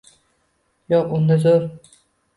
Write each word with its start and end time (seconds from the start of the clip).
Yo’q 0.93 1.13
undan 1.19 1.45
zo’r 1.47 1.71